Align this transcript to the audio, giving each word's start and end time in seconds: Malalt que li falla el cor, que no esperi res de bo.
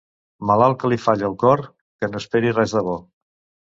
Malalt 0.51 0.79
que 0.85 0.91
li 0.93 0.99
falla 1.03 1.29
el 1.31 1.37
cor, 1.45 1.65
que 2.01 2.13
no 2.15 2.25
esperi 2.25 2.59
res 2.61 2.79
de 2.79 2.87
bo. 2.93 3.01